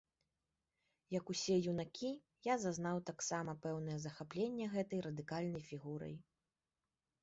Як 1.19 1.25
усе 1.33 1.57
юнакі, 1.73 2.11
я 2.51 2.57
зазнаў 2.65 3.03
таксама 3.13 3.51
пэўнае 3.69 3.99
захапленне 4.09 4.65
гэтай 4.77 4.99
радыкальнай 5.09 5.61
фігурай. 5.73 6.15